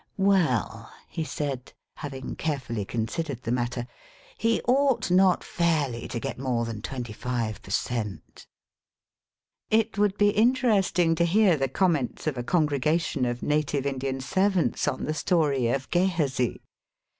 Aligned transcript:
''Well," 0.19 0.89
he 1.07 1.23
said, 1.23 1.73
having 1.97 2.35
carefully 2.35 2.85
con 2.85 3.05
sidered 3.05 3.43
the 3.43 3.51
matter, 3.51 3.85
''he 4.39 4.59
ought 4.67 5.11
not 5.11 5.43
fairly 5.43 6.07
to 6.07 6.19
get 6.19 6.39
more 6.39 6.65
than 6.65 6.81
26 6.81 7.23
per 7.59 7.69
cent." 7.69 8.47
It 9.69 9.99
would 9.99 10.17
be 10.17 10.29
interesting 10.31 11.13
to 11.13 11.23
hear 11.23 11.55
the 11.55 11.69
com 11.69 11.91
ments 11.93 12.25
of 12.25 12.35
a 12.35 12.41
congregation 12.43 13.25
of 13.25 13.43
native 13.43 13.85
Indian 13.85 14.21
servants 14.21 14.87
on 14.87 15.03
the 15.03 15.13
story 15.13 15.67
of 15.67 15.87
Gehazi. 15.91 16.63